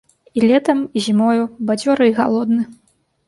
І 0.39 0.41
летам 0.51 0.79
і 0.99 1.03
зімою 1.07 1.43
бадзёры 1.71 2.03
і 2.13 2.17
галодны. 2.21 2.65